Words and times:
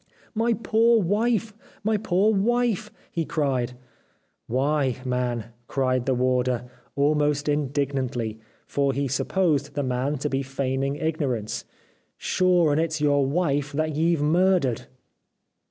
* 0.21 0.33
My 0.43 0.53
poor 0.53 0.99
wife! 0.99 1.53
My 1.83 1.95
poor 1.95 2.33
wife!' 2.33 2.89
he 3.11 3.23
cried.' 3.23 3.73
Why, 4.57 4.95
man!' 5.05 5.51
cried 5.67 6.07
the 6.07 6.15
warder, 6.15 6.67
almost 6.95 7.47
indignantly, 7.47 8.39
for 8.65 8.93
he 8.93 9.07
supposed 9.07 9.75
the 9.75 9.83
man 9.83 10.17
to 10.17 10.27
be 10.27 10.41
feigning 10.41 10.95
ignorance,' 10.95 11.65
sure 12.17 12.71
and 12.71 12.81
it's 12.81 12.99
your 12.99 13.23
wife 13.27 13.71
that 13.73 13.95
ye've 13.95 14.23
murdered.' 14.23 14.87